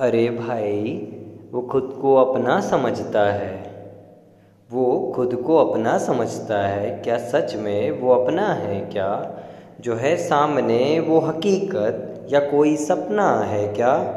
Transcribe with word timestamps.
अरे 0.00 0.30
भाई, 0.30 1.08
वो 1.52 1.62
खुद 1.62 1.98
को 2.02 2.14
अपना 2.14 2.60
समझता 2.60 3.32
है। 3.32 3.72
वो 4.72 5.12
खुद 5.16 5.34
को 5.34 5.56
अपना 5.56 5.98
समझता 5.98 6.66
है, 6.66 6.90
क्या 6.90 7.18
सच 7.18 7.56
में 7.56 7.90
वो 7.90 8.14
अपना 8.14 8.48
है 8.48 8.80
क्या? 8.80 9.36
जो 9.80 9.94
है 9.94 10.16
सामने 10.16 11.00
वो 11.00 11.18
हकीकत 11.18 12.26
या 12.32 12.40
कोई 12.40 12.76
सपना 12.76 13.40
है 13.40 13.68
क्या? 13.68 14.14